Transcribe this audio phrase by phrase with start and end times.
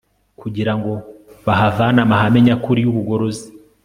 [0.39, 0.91] kugira ngo
[1.45, 3.47] bahavane amahame nyakuri yubugorozi